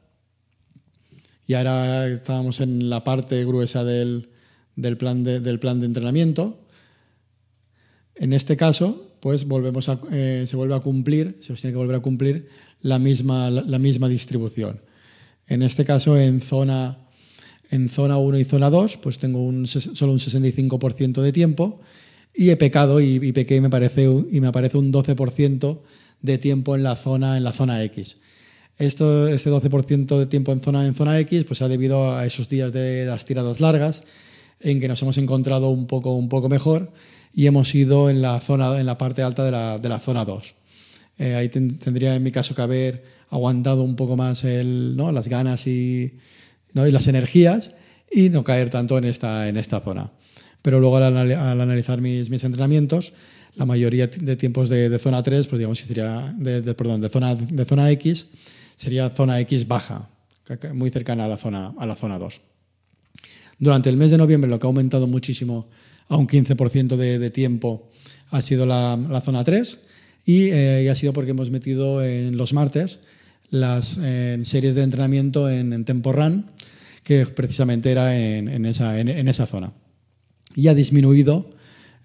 Y 1.46 1.55
ahora 1.55 2.06
estábamos 2.06 2.60
en 2.60 2.89
la 2.89 3.05
parte 3.05 3.44
gruesa 3.44 3.84
del, 3.84 4.31
del, 4.77 4.96
plan, 4.96 5.24
de, 5.24 5.41
del 5.41 5.58
plan 5.58 5.81
de 5.81 5.86
entrenamiento. 5.86 6.65
En 8.15 8.32
este 8.32 8.56
caso, 8.56 9.17
pues 9.20 9.44
volvemos 9.44 9.89
a, 9.89 10.01
eh, 10.13 10.46
se 10.48 10.56
vuelve 10.56 10.74
a 10.74 10.81
cumplir, 10.81 11.39
se 11.41 11.53
tiene 11.55 11.72
que 11.72 11.79
volver 11.79 11.96
a 11.96 12.01
cumplir 12.01 12.48
la 12.81 12.98
misma, 12.98 13.51
la 13.51 13.79
misma 13.79 14.08
distribución. 14.08 14.81
En 15.46 15.63
este 15.63 15.84
caso, 15.84 16.19
en 16.19 16.41
zona, 16.41 17.09
en 17.70 17.89
zona 17.89 18.19
1 18.19 18.39
y 18.39 18.44
zona 18.44 18.69
2, 18.69 18.96
pues 18.98 19.19
tengo 19.19 19.39
solo 19.67 20.12
un 20.12 20.19
65% 20.19 21.22
de 21.22 21.32
tiempo 21.32 21.81
y 22.34 22.50
he 22.50 22.56
pecado 22.56 23.00
y, 23.00 23.32
pequé 23.32 23.60
me, 23.60 23.70
parece, 23.70 24.05
y 24.31 24.41
me 24.41 24.48
aparece 24.48 24.77
un 24.77 24.93
12% 24.93 25.79
de 26.22 26.39
tiempo 26.39 26.74
en 26.77 26.82
la 26.82 26.96
zona, 26.96 27.36
en 27.36 27.44
la 27.44 27.53
zona 27.53 27.82
X. 27.84 28.17
Esto, 28.79 29.29
este 29.29 29.50
12% 29.50 30.19
de 30.19 30.27
tiempo 30.27 30.53
en 30.53 30.60
zona, 30.60 30.86
en 30.86 30.94
zona 30.94 31.19
X 31.20 31.44
pues 31.44 31.62
ha 31.62 31.69
debido 31.69 32.17
a 32.17 32.27
esos 32.27 32.48
días 32.48 32.72
de 32.72 33.05
las 33.05 33.24
tiradas 33.24 33.60
largas 33.60 34.03
en 34.60 34.81
que 34.81 34.89
nos 34.89 35.00
hemos 35.03 35.19
encontrado 35.19 35.69
un 35.69 35.86
poco, 35.86 36.15
un 36.15 36.29
poco 36.29 36.48
mejor 36.48 36.93
y 37.32 37.46
hemos 37.46 37.74
ido 37.74 38.10
en 38.10 38.22
la, 38.22 38.41
zona, 38.41 38.81
en 38.81 38.86
la 38.86 38.98
parte 38.98 39.22
alta 39.22 39.44
de 39.44 39.50
la, 39.50 39.79
de 39.79 39.89
la 39.89 40.00
zona 40.00 40.24
2. 40.24 40.55
Eh, 41.19 41.34
ahí 41.34 41.48
ten, 41.50 41.79
tendría 41.79 42.15
en 42.15 42.22
mi 42.22 42.32
caso 42.32 42.55
que 42.55 42.62
haber 42.62 43.05
aguantado 43.29 43.82
un 43.82 43.94
poco 43.94 44.17
más 44.17 44.43
el, 44.44 44.96
¿no? 44.96 45.12
las 45.12 45.29
ganas 45.29 45.67
y, 45.67 46.15
¿no? 46.72 46.86
y 46.86 46.93
las 46.93 47.06
energías 47.06 47.72
y 48.10 48.31
no 48.31 48.44
caer 48.44 48.70
tanto 48.70 48.98
en 48.98 49.05
esta, 49.05 49.48
en 49.48 49.56
esta 49.56 49.81
zona. 49.81 50.10
Pero 50.62 50.81
luego 50.81 50.96
al, 50.98 51.17
al 51.17 51.60
analizar 51.60 52.00
mis, 52.00 52.29
mis 52.29 52.44
entrenamientos, 52.44 53.12
la 53.56 53.67
mayoría 53.67 54.06
de 54.06 54.36
tiempos 54.36 54.69
de, 54.69 54.98
zona 54.98 55.22
3, 55.22 55.46
pues 55.46 55.58
digamos 55.58 55.81
que 55.81 55.86
sería, 55.86 56.34
de, 56.36 56.62
perdón, 56.74 57.00
de 57.00 57.08
zona, 57.08 57.34
de 57.34 57.65
zona 57.65 57.91
X, 57.91 58.27
sería 58.77 59.10
zona 59.10 59.41
X 59.41 59.67
baja, 59.67 60.08
muy 60.72 60.91
cercana 60.91 61.24
a 61.24 61.29
la 61.29 61.36
zona, 61.36 61.74
a 61.79 61.86
la 61.86 61.96
zona 61.96 62.19
2. 62.19 62.41
Durante 63.58 63.91
el 63.91 63.96
mes 63.96 64.10
de 64.10 64.19
noviembre 64.19 64.50
lo 64.50 64.58
que 64.58 64.67
ha 64.67 64.69
aumentado 64.69 65.06
muchísimo 65.06 65.69
a 66.08 66.17
un 66.17 66.27
15% 66.27 66.96
de, 66.96 67.19
de, 67.19 67.31
tiempo 67.31 67.89
ha 68.31 68.41
sido 68.43 68.67
la, 68.67 69.22
zona 69.24 69.44
3 69.44 69.79
y, 70.24 70.44
eh, 70.50 70.82
y, 70.84 70.89
ha 70.89 70.94
sido 70.94 71.12
porque 71.12 71.32
hemos 71.32 71.50
metido 71.50 72.03
en 72.03 72.36
los 72.36 72.53
martes 72.53 73.00
las 73.50 73.98
series 74.44 74.74
de 74.74 74.82
entrenamiento 74.82 75.48
en, 75.50 75.72
en, 75.72 75.84
Tempo 75.84 76.12
Run, 76.12 76.46
que 77.02 77.26
precisamente 77.26 77.90
era 77.90 78.19
en, 78.19 78.64
esa, 78.64 78.98
en, 78.98 79.28
esa 79.28 79.46
zona. 79.46 79.72
Y 80.54 80.69
ha 80.69 80.74
disminuido 80.74 81.50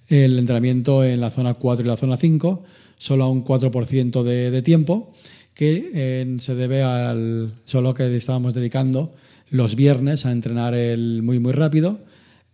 el 0.07 0.39
entrenamiento 0.39 1.03
en 1.03 1.21
la 1.21 1.31
zona 1.31 1.55
4 1.55 1.85
y 1.85 1.87
la 1.87 1.97
zona 1.97 2.17
5, 2.17 2.63
solo 2.97 3.23
a 3.25 3.29
un 3.29 3.43
4% 3.43 4.23
de, 4.23 4.51
de, 4.51 4.61
tiempo, 4.61 5.13
que 5.53 6.37
se 6.39 6.55
debe 6.55 6.83
al 6.83 7.51
solo 7.65 7.93
que 7.93 8.15
estábamos 8.15 8.53
dedicando 8.53 9.15
los 9.49 9.75
viernes 9.75 10.25
a 10.25 10.31
entrenar 10.31 10.73
el 10.73 11.21
muy 11.23 11.39
muy 11.39 11.53
rápido 11.53 11.99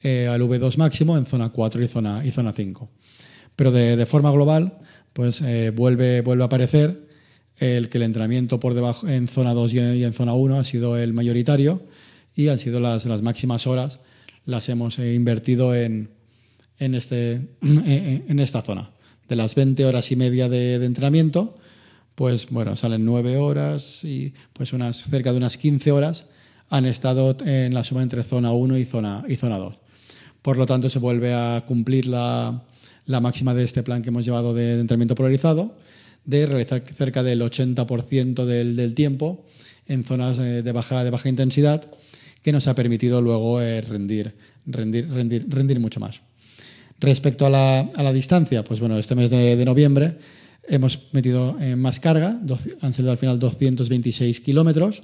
eh, 0.03 0.27
al 0.27 0.41
V2 0.41 0.77
máximo 0.77 1.17
en 1.17 1.25
zona 1.25 1.49
4 1.49 1.83
y 1.83 1.87
zona, 1.87 2.25
y 2.25 2.31
zona 2.31 2.53
5. 2.53 2.89
Pero 3.55 3.71
de, 3.71 3.95
de 3.95 4.05
forma 4.05 4.31
global, 4.31 4.79
pues 5.13 5.41
eh, 5.41 5.71
vuelve, 5.75 6.21
vuelve 6.21 6.43
a 6.43 6.47
aparecer 6.47 7.07
el 7.61 7.89
que 7.89 7.99
el 7.99 8.03
entrenamiento 8.03 8.59
por 8.59 8.73
debajo 8.73 9.07
en 9.07 9.27
zona 9.27 9.53
2 9.53 9.73
y 9.73 10.03
en 10.03 10.13
zona 10.13 10.33
1 10.33 10.59
ha 10.59 10.63
sido 10.63 10.97
el 10.97 11.13
mayoritario 11.13 11.83
y 12.35 12.47
han 12.47 12.57
sido 12.59 12.79
las, 12.79 13.05
las 13.05 13.21
máximas 13.21 13.67
horas, 13.67 13.99
las 14.45 14.67
hemos 14.67 14.97
eh, 14.97 15.13
invertido 15.13 15.75
en, 15.75 16.09
en, 16.79 16.95
este, 16.95 17.49
en 17.61 18.39
esta 18.39 18.63
zona. 18.63 18.89
De 19.29 19.35
las 19.35 19.53
20 19.53 19.85
horas 19.85 20.11
y 20.11 20.15
media 20.15 20.49
de, 20.49 20.83
entrenamiento, 20.83 21.55
pues 22.15 22.49
bueno, 22.49 22.75
salen 22.75 23.05
9 23.05 23.37
horas 23.37 24.03
y 24.03 24.33
pues 24.53 24.73
unas, 24.73 25.03
cerca 25.03 25.31
de 25.31 25.37
unas 25.37 25.57
15 25.57 25.91
horas 25.91 26.25
han 26.69 26.85
estado 26.85 27.37
en 27.45 27.73
la 27.73 27.83
suma 27.83 28.01
entre 28.01 28.23
zona 28.23 28.51
1 28.51 28.77
y 28.77 28.85
zona, 28.85 29.23
y 29.27 29.35
zona 29.35 29.57
2. 29.57 29.75
Por 30.41 30.57
lo 30.57 30.65
tanto, 30.65 30.89
se 30.89 30.97
vuelve 30.97 31.33
a 31.35 31.63
cumplir 31.67 32.07
la, 32.07 32.63
la 33.05 33.19
máxima 33.19 33.53
de 33.53 33.63
este 33.63 33.83
plan 33.83 34.01
que 34.01 34.09
hemos 34.09 34.25
llevado 34.25 34.53
de, 34.55 34.79
entrenamiento 34.79 35.15
polarizado, 35.15 35.75
de 36.25 36.45
realizar 36.45 36.83
cerca 36.95 37.23
del 37.23 37.41
80% 37.41 38.45
del, 38.45 38.75
del, 38.75 38.93
tiempo 38.93 39.45
en 39.87 40.03
zonas 40.03 40.39
eh, 40.39 40.61
de 40.61 40.71
baja, 40.71 41.03
de 41.03 41.09
baja 41.09 41.29
intensidad, 41.29 41.83
que 42.41 42.51
nos 42.51 42.67
ha 42.67 42.75
permitido 42.75 43.21
luego 43.21 43.61
eh, 43.61 43.81
rendir, 43.81 44.33
rendir, 44.65 45.09
rendir, 45.09 45.45
rendir 45.49 45.79
mucho 45.79 45.99
más. 45.99 46.21
Respecto 46.99 47.45
a 47.45 47.49
la, 47.49 47.79
a 47.79 48.03
la, 48.03 48.13
distancia, 48.13 48.63
pues 48.63 48.79
bueno, 48.79 48.97
este 48.97 49.15
mes 49.15 49.29
de, 49.31 49.65
noviembre 49.65 50.17
hemos 50.67 51.07
metido 51.11 51.57
eh, 51.59 51.75
más 51.75 51.99
carga, 51.99 52.39
han 52.81 52.93
sido 52.93 53.11
al 53.11 53.17
final 53.17 53.39
226 53.39 54.39
kilómetros 54.41 55.01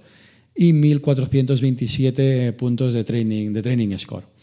y 0.55 0.73
1.427 0.73 2.53
puntos 2.53 2.93
de 2.93 3.03
training, 3.03 3.51
de 3.51 3.61
training 3.63 3.97
score. 3.97 4.36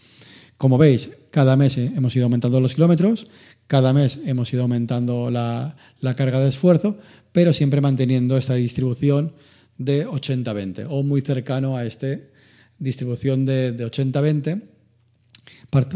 Como 0.56 0.78
veis, 0.78 1.10
cada 1.30 1.56
mes 1.56 1.76
eh, 1.78 1.92
hemos 1.96 2.14
ido 2.14 2.24
aumentando 2.24 2.60
los 2.60 2.74
kilómetros, 2.74 3.26
cada 3.66 3.92
mes 3.92 4.18
hemos 4.24 4.52
ido 4.52 4.62
aumentando 4.62 5.30
la, 5.30 5.76
la 6.00 6.14
carga 6.14 6.40
de 6.40 6.48
esfuerzo, 6.48 6.98
pero 7.32 7.52
siempre 7.52 7.80
manteniendo 7.80 8.36
esta 8.36 8.54
distribución 8.54 9.32
de 9.78 10.06
80-20 10.06 10.86
o 10.88 11.02
muy 11.02 11.20
cercano 11.22 11.76
a 11.76 11.84
esta 11.84 12.06
distribución 12.78 13.44
de, 13.44 13.72
de 13.72 13.86
80-20, 13.86 14.62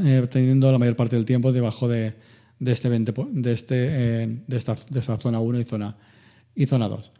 eh, 0.05 0.27
teniendo 0.31 0.73
la 0.73 0.79
mayor 0.79 0.97
parte 0.97 1.17
del 1.17 1.25
tiempo 1.25 1.53
debajo 1.53 1.87
de, 1.87 2.15
de 2.59 2.73
este 2.73 2.89
20, 2.89 3.15
de, 3.31 3.53
este, 3.53 3.75
eh, 3.77 4.39
de, 4.47 4.57
esta, 4.57 4.77
de 4.91 5.01
esta 5.01 5.19
zona 5.19 5.41
1 5.41 5.61
y 5.61 5.65
zona, 5.65 5.97
y 6.55 6.67
zona 6.67 6.89
2. 6.89 7.13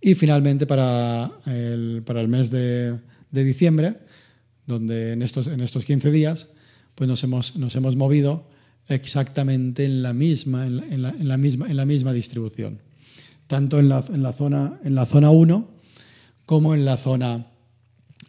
Y 0.00 0.14
finalmente 0.14 0.66
para 0.66 1.30
el, 1.46 2.02
para 2.04 2.20
el 2.20 2.28
mes 2.28 2.50
de, 2.50 2.98
de 3.30 3.44
diciembre, 3.44 3.94
donde 4.66 5.12
en 5.12 5.22
estos, 5.22 5.46
en 5.46 5.60
estos 5.60 5.84
15 5.84 6.10
días 6.10 6.48
pues 6.94 7.08
nos 7.08 7.22
hemos, 7.24 7.56
nos 7.56 7.74
hemos 7.76 7.96
movido 7.96 8.44
exactamente 8.88 9.84
en 9.84 10.02
la 10.02 10.12
misma, 10.12 10.66
en 10.66 10.76
la, 10.76 10.84
en 10.84 11.02
la, 11.02 11.08
en 11.10 11.28
la 11.28 11.36
misma, 11.36 11.66
en 11.68 11.76
la 11.76 11.84
misma 11.84 12.12
distribución. 12.12 12.80
Tanto 13.46 13.78
en 13.78 13.88
la, 13.88 14.04
en 14.08 14.22
la, 14.22 14.32
zona, 14.32 14.80
en 14.84 14.94
la 14.94 15.06
zona 15.06 15.30
1 15.30 15.68
como 16.46 16.74
en 16.74 16.84
la 16.84 16.96
zona, 16.96 17.46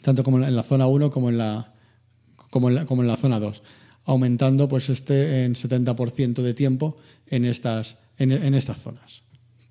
tanto 0.01 0.23
como 0.23 0.43
en 0.43 0.55
la 0.55 0.63
zona 0.63 0.87
1 0.87 1.11
como 1.11 1.29
en 1.29 1.37
la, 1.37 1.73
como 2.49 2.69
en 2.69 2.75
la, 2.75 2.85
como 2.85 3.01
en 3.01 3.07
la 3.07 3.17
zona 3.17 3.39
2, 3.39 3.61
aumentando 4.05 4.67
pues 4.69 4.89
este 4.89 5.43
en 5.43 5.55
70% 5.55 6.41
de 6.41 6.53
tiempo 6.53 6.97
en 7.27 7.45
estas, 7.45 7.97
en, 8.17 8.31
en 8.31 8.53
estas 8.53 8.77
zonas. 8.81 9.23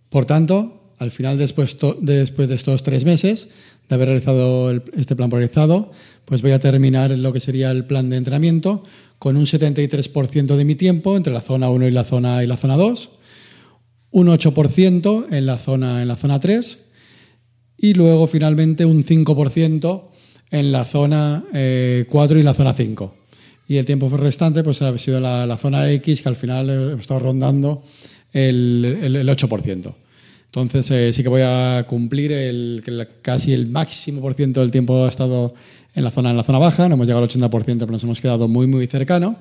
Por 0.08 0.26
tanto, 0.26 0.83
al 0.98 1.10
final, 1.10 1.38
después, 1.38 1.76
de 2.00 2.54
estos 2.54 2.82
tres 2.82 3.04
meses 3.04 3.48
de 3.88 3.94
haber 3.94 4.08
realizado 4.08 4.70
este 4.96 5.14
plan 5.16 5.30
polarizado, 5.30 5.90
pues 6.24 6.42
voy 6.42 6.52
a 6.52 6.58
terminar 6.58 7.10
lo 7.10 7.32
que 7.32 7.40
sería 7.40 7.70
el 7.70 7.84
plan 7.84 8.08
de 8.08 8.16
entrenamiento 8.16 8.82
con 9.18 9.36
un 9.36 9.44
73% 9.44 10.56
de 10.56 10.64
mi 10.64 10.74
tiempo 10.74 11.16
entre 11.16 11.32
la 11.32 11.40
zona 11.40 11.70
1 11.70 11.88
y 11.88 11.90
la 11.90 12.04
zona, 12.04 12.42
y 12.42 12.46
la 12.46 12.56
zona 12.56 12.76
2, 12.76 13.10
un 14.10 14.28
8% 14.28 15.26
en 15.32 15.46
la 15.46 15.58
zona, 15.58 16.02
en 16.02 16.08
la 16.08 16.16
zona 16.16 16.40
3 16.40 16.78
y 17.76 17.94
luego 17.94 18.26
finalmente 18.26 18.84
un 18.84 19.04
5% 19.04 20.02
en 20.50 20.72
la 20.72 20.84
zona 20.84 21.44
eh, 21.52 22.06
4 22.08 22.38
y 22.38 22.42
la 22.42 22.54
zona 22.54 22.72
5. 22.72 23.14
Y 23.66 23.76
el 23.76 23.86
tiempo 23.86 24.08
restante 24.16 24.62
pues 24.62 24.82
ha 24.82 24.96
sido 24.98 25.20
la, 25.20 25.56
zona 25.56 25.90
X 25.90 26.22
que 26.22 26.28
al 26.28 26.36
final 26.36 26.70
he 26.70 27.00
estado 27.00 27.20
rondando 27.20 27.82
el, 28.32 28.98
el 29.02 29.28
8%. 29.28 29.94
Entonces 30.56 30.88
eh, 30.92 31.12
sí 31.12 31.24
que 31.24 31.28
voy 31.28 31.42
a 31.42 31.84
cumplir 31.88 32.80
casi 33.22 33.52
el 33.52 33.66
máximo 33.66 34.20
por 34.20 34.34
ciento 34.34 34.60
del 34.60 34.70
tiempo 34.70 35.04
ha 35.04 35.08
estado 35.08 35.52
en 35.96 36.04
la 36.04 36.12
zona, 36.12 36.30
en 36.30 36.36
la 36.36 36.44
zona 36.44 36.60
baja, 36.60 36.88
no 36.88 36.94
hemos 36.94 37.08
llegado 37.08 37.24
al 37.24 37.28
80%, 37.28 37.50
pero 37.80 37.90
nos 37.90 38.04
hemos 38.04 38.20
quedado 38.20 38.46
muy, 38.46 38.68
muy 38.68 38.86
cercano, 38.86 39.36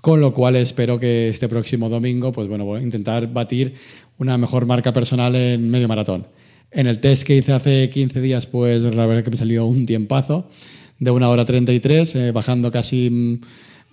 con 0.00 0.20
lo 0.20 0.32
cual 0.32 0.54
espero 0.54 1.00
que 1.00 1.28
este 1.28 1.48
próximo 1.48 1.88
domingo, 1.88 2.30
pues 2.30 2.46
bueno, 2.46 2.64
voy 2.64 2.78
a 2.78 2.84
intentar 2.84 3.32
batir 3.32 3.74
una 4.18 4.38
mejor 4.38 4.64
marca 4.64 4.92
personal 4.92 5.34
en 5.34 5.68
medio 5.68 5.88
maratón. 5.88 6.28
En 6.70 6.86
el 6.86 7.00
test 7.00 7.24
que 7.24 7.36
hice 7.36 7.52
hace 7.52 7.90
15 7.90 8.20
días, 8.20 8.46
pues 8.46 8.80
la 8.80 9.06
verdad 9.06 9.24
que 9.24 9.32
me 9.32 9.36
salió 9.36 9.66
un 9.66 9.86
tiempazo 9.86 10.48
de 11.00 11.10
una 11.10 11.30
hora 11.30 11.44
33, 11.44 12.14
eh, 12.14 12.30
bajando 12.30 12.70
casi 12.70 13.40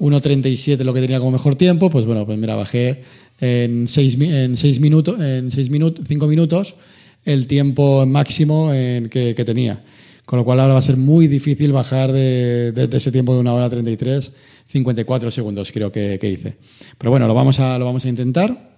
1.37 0.01 0.83
lo 0.83 0.93
que 0.93 1.01
tenía 1.01 1.19
como 1.19 1.31
mejor 1.31 1.55
tiempo, 1.55 1.91
pues 1.91 2.05
bueno, 2.05 2.25
pues 2.25 2.37
mira, 2.37 2.55
bajé 2.55 3.03
en 3.39 3.87
6 3.87 4.17
en 4.19 4.57
seis 4.57 4.79
minutos, 4.79 5.19
en 5.19 5.51
seis 5.51 5.69
minutos, 5.69 6.03
5 6.07 6.27
minutos 6.27 6.75
el 7.23 7.45
tiempo 7.45 8.03
máximo 8.07 8.73
en 8.73 9.09
que, 9.09 9.35
tenía. 9.45 9.83
Con 10.25 10.39
lo 10.39 10.45
cual 10.45 10.59
ahora 10.59 10.73
va 10.73 10.79
a 10.79 10.83
ser 10.83 10.97
muy 10.97 11.27
difícil 11.27 11.71
bajar 11.71 12.11
de, 12.11 12.73
ese 12.91 13.11
tiempo 13.11 13.35
de 13.35 13.41
una 13.41 13.53
hora 13.53 13.69
33, 13.69 14.31
54 14.67 15.29
segundos 15.29 15.71
creo 15.71 15.91
que, 15.91 16.17
hice. 16.23 16.55
Pero 16.97 17.11
bueno, 17.11 17.27
lo 17.27 17.35
vamos 17.35 17.59
a, 17.59 17.77
lo 17.77 17.85
vamos 17.85 18.03
a 18.05 18.09
intentar 18.09 18.71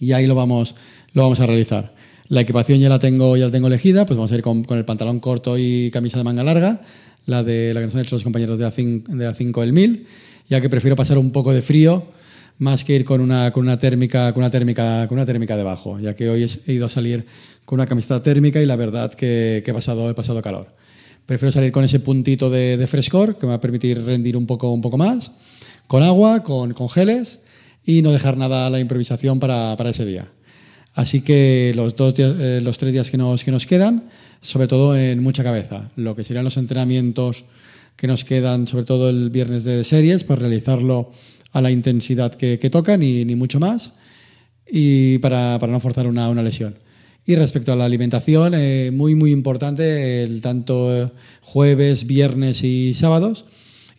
y 0.00 0.12
ahí 0.12 0.26
lo 0.26 0.34
vamos, 0.34 0.74
lo 1.12 1.22
vamos 1.22 1.38
a 1.38 1.46
realizar. 1.46 1.94
La 2.28 2.40
equipación 2.40 2.80
ya 2.80 2.88
la 2.88 2.98
tengo, 2.98 3.36
ya 3.36 3.44
la 3.46 3.52
tengo 3.52 3.68
elegida, 3.68 4.04
pues 4.04 4.16
vamos 4.16 4.32
a 4.32 4.34
ir 4.34 4.42
con, 4.42 4.64
con 4.64 4.78
el 4.78 4.84
pantalón 4.84 5.20
corto 5.20 5.56
y 5.58 5.92
camisa 5.92 6.18
de 6.18 6.24
manga 6.24 6.42
larga, 6.42 6.82
la 7.24 7.44
de 7.44 7.72
la 7.72 7.80
que 7.80 7.86
nos 7.86 7.94
han 7.94 8.00
hecho 8.00 8.16
los 8.16 8.24
compañeros 8.24 8.58
de 8.58 8.66
A5, 8.66 9.04
de 9.06 9.28
A5 9.28 9.62
el 9.62 9.72
1000, 9.72 10.06
ya 10.48 10.60
que 10.60 10.68
prefiero 10.68 10.96
pasar 10.96 11.18
un 11.18 11.30
poco 11.30 11.52
de 11.52 11.62
frío 11.62 12.04
más 12.58 12.84
que 12.84 12.94
ir 12.94 13.04
con 13.04 13.20
una, 13.20 13.52
con 13.52 13.64
una 13.64 13.78
térmica 13.78 14.32
con 14.32 14.42
una 14.42 14.50
térmica 14.50 15.06
con 15.08 15.18
una 15.18 15.26
térmica 15.26 15.56
debajo, 15.56 16.00
ya 16.00 16.14
que 16.14 16.30
hoy 16.30 16.50
he 16.66 16.72
ido 16.72 16.86
a 16.86 16.88
salir 16.88 17.26
con 17.64 17.78
una 17.78 17.86
camiseta 17.86 18.22
térmica 18.22 18.60
y 18.60 18.66
la 18.66 18.76
verdad 18.76 19.12
que, 19.12 19.62
que 19.64 19.70
he 19.70 19.74
pasado 19.74 20.08
he 20.10 20.14
pasado 20.14 20.40
calor. 20.40 20.68
Prefiero 21.26 21.50
salir 21.50 21.72
con 21.72 21.84
ese 21.84 21.98
puntito 21.98 22.50
de, 22.50 22.86
frescor 22.86 23.36
que 23.36 23.46
me 23.46 23.50
va 23.50 23.56
a 23.56 23.60
permitir 23.60 24.02
rendir 24.04 24.36
un 24.36 24.46
poco 24.46 24.70
un 24.70 24.80
poco 24.80 24.96
más, 24.96 25.32
con 25.88 26.04
agua, 26.04 26.44
con, 26.44 26.72
con 26.72 26.88
geles 26.88 27.40
y 27.84 28.02
no 28.02 28.12
dejar 28.12 28.36
nada 28.36 28.66
a 28.66 28.70
la 28.70 28.78
improvisación 28.78 29.40
para, 29.40 29.74
para 29.76 29.90
ese 29.90 30.04
día. 30.04 30.28
Así 30.94 31.20
que 31.20 31.72
los, 31.74 31.94
dos 31.96 32.14
días, 32.14 32.34
eh, 32.38 32.60
los 32.62 32.78
tres 32.78 32.92
días 32.92 33.10
que 33.10 33.18
nos, 33.18 33.44
que 33.44 33.50
nos 33.50 33.66
quedan, 33.66 34.04
sobre 34.40 34.68
todo 34.68 34.96
en 34.96 35.22
mucha 35.22 35.44
cabeza, 35.44 35.90
lo 35.96 36.16
que 36.16 36.24
serían 36.24 36.44
los 36.44 36.56
entrenamientos 36.56 37.44
que 37.96 38.06
nos 38.06 38.24
quedan, 38.24 38.66
sobre 38.66 38.84
todo 38.84 39.08
el 39.08 39.30
viernes 39.30 39.64
de 39.64 39.82
series, 39.84 40.24
para 40.24 40.40
realizarlo 40.40 41.12
a 41.52 41.60
la 41.60 41.70
intensidad 41.70 42.34
que, 42.34 42.58
que 42.58 42.98
ni, 42.98 43.34
mucho 43.34 43.58
más, 43.58 43.92
y 44.70 45.18
para, 45.18 45.58
para 45.58 45.72
no 45.72 45.80
forzar 45.80 46.06
una, 46.06 46.28
una, 46.28 46.42
lesión. 46.42 46.76
Y 47.24 47.34
respecto 47.34 47.72
a 47.72 47.76
la 47.76 47.86
alimentación, 47.86 48.54
eh, 48.54 48.90
muy, 48.92 49.14
muy 49.14 49.32
importante, 49.32 50.22
el 50.22 50.40
tanto 50.40 51.12
jueves, 51.40 52.06
viernes 52.06 52.62
y 52.62 52.94
sábados. 52.94 53.44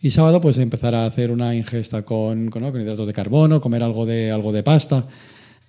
Y 0.00 0.12
sábado, 0.12 0.40
pues 0.40 0.56
empezar 0.58 0.94
a 0.94 1.06
hacer 1.06 1.32
una 1.32 1.56
ingesta 1.56 2.04
con, 2.04 2.50
con 2.50 2.64
hidratos 2.64 3.06
de 3.06 3.12
carbono, 3.12 3.60
comer 3.60 3.82
algo 3.82 4.06
de, 4.06 4.30
algo 4.30 4.52
de 4.52 4.62
pasta, 4.62 5.08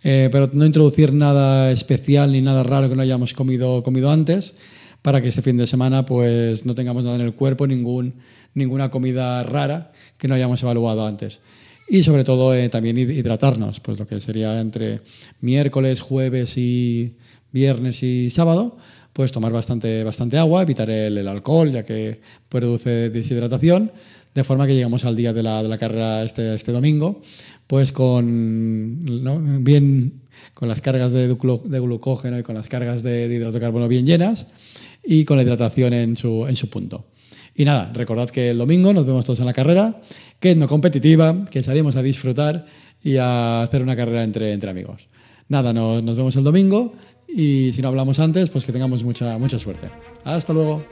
eh, 0.04 0.30
pero 0.32 0.50
no 0.54 0.66
introducir 0.66 1.12
nada 1.12 1.72
especial 1.72 2.32
ni 2.32 2.42
nada 2.42 2.64
raro 2.64 2.88
que 2.88 2.96
no 2.96 3.02
hayamos 3.02 3.34
comido, 3.34 3.82
comido 3.82 4.12
antes, 4.12 4.54
para 5.02 5.22
que 5.22 5.30
este 5.30 5.42
fin 5.42 5.58
de 5.58 5.68
semana 5.68 6.06
pues 6.06 6.66
no 6.66 6.76
tengamos 6.76 7.04
nada 7.04 7.16
en 7.16 7.22
el 7.22 7.34
cuerpo, 7.34 7.68
ningún, 7.68 8.16
ninguna 8.54 8.90
comida 8.90 9.44
rara 9.44 9.92
que 10.18 10.28
no 10.28 10.36
hayamos 10.36 10.62
evaluado 10.64 11.06
antes. 11.06 11.42
Y 11.88 12.04
sobre 12.04 12.24
todo 12.24 12.54
eh, 12.54 12.70
también 12.70 12.98
hidratarnos, 12.98 13.80
pues 13.80 13.98
lo 13.98 14.06
que 14.06 14.20
sería 14.20 14.60
entre 14.62 15.02
miércoles, 15.42 16.02
jueves 16.02 16.56
y 16.58 17.16
viernes 17.52 18.04
y 18.04 18.30
sábado, 18.30 18.78
pues 19.14 19.32
tomar 19.32 19.52
bastante, 19.52 20.04
bastante 20.04 20.38
agua, 20.38 20.62
evitar 20.62 20.90
el, 20.90 21.28
alcohol, 21.28 21.72
ya 21.72 21.84
que 21.84 22.22
produce 22.48 23.10
deshidratación, 23.10 23.92
de 24.36 24.44
forma 24.44 24.68
que 24.68 24.76
llegamos 24.76 25.04
al 25.04 25.16
día 25.16 25.34
de 25.34 25.42
la, 25.42 25.64
de 25.64 25.70
la 25.70 25.80
carrera 25.80 26.24
este, 26.24 26.54
este 26.54 26.72
domingo, 26.72 27.22
pues 27.66 27.92
con 27.92 29.64
bien 29.64 30.22
con 30.54 30.68
las 30.68 30.82
cargas 30.82 31.12
de, 31.12 31.28
de, 31.28 31.80
glucógeno 31.80 32.40
y 32.40 32.44
con 32.44 32.56
las 32.56 32.68
cargas 32.68 33.04
de, 33.04 33.28
de 33.28 33.36
hidrato 33.36 33.54
de 33.54 33.60
carbono 33.60 33.88
bien 33.88 34.06
llenas 34.06 34.46
y 35.04 35.26
con 35.26 35.38
la 35.38 35.44
hidratación 35.44 35.94
en 35.94 36.16
su, 36.16 36.46
en 36.48 36.56
su 36.56 36.70
punto. 36.70 37.06
Y 37.56 37.66
nada, 37.66 37.92
recordad 37.94 38.30
que 38.30 38.52
el 38.52 38.58
domingo 38.58 38.94
nos 38.94 39.06
vemos 39.06 39.26
todos 39.26 39.40
en 39.40 39.46
la 39.46 39.54
carrera, 39.54 40.00
que 40.40 40.52
es 40.52 40.58
no 40.58 40.68
competitiva, 40.68 41.46
que 41.52 41.64
salimos 41.64 41.96
a 41.96 42.02
disfrutar 42.02 42.66
y 43.04 43.18
a 43.18 43.64
hacer 43.64 43.82
una 43.82 43.96
carrera 43.96 44.24
entre, 44.24 44.54
entre 44.54 44.70
amigos. 44.70 45.10
Nada, 45.48 45.74
nos, 45.74 46.04
nos 46.04 46.16
vemos 46.16 46.36
el 46.36 46.44
domingo 46.44 46.94
Y 47.28 47.72
si 47.74 47.82
no 47.82 47.90
hablamos 47.90 48.20
antes, 48.20 48.50
pues 48.50 48.66
que 48.66 48.72
tengamos 48.72 49.04
mucha, 49.04 49.38
mucha 49.38 49.60
suerte. 49.60 49.90
Hasta 50.24 50.54
luego. 50.54 50.84